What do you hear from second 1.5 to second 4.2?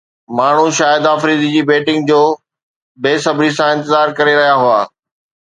جي بيٽنگ جو بي صبري سان انتظار